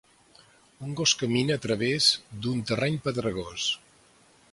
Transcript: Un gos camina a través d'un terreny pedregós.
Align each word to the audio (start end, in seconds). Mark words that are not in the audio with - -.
Un 0.85 0.95
gos 0.99 1.11
camina 1.19 1.57
a 1.59 1.61
través 1.65 2.07
d'un 2.45 2.63
terreny 2.71 2.97
pedregós. 3.09 3.67